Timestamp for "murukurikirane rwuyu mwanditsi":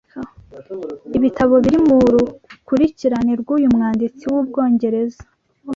1.87-4.23